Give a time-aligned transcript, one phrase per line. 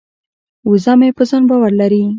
[0.69, 2.03] وزه مې په ځان باور لري.